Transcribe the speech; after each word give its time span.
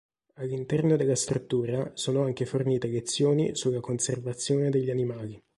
All'interno 0.37 0.95
della 0.95 1.13
struttura 1.13 1.91
sono 1.93 2.23
anche 2.23 2.47
fornite 2.47 2.87
lezioni 2.87 3.55
sulla 3.55 3.81
conservazione 3.81 4.71
degli 4.71 4.89
animali. 4.89 5.39